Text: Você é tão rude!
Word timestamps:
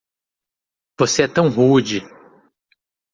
Você 0.97 1.21
é 1.21 1.27
tão 1.27 1.47
rude! 1.47 2.01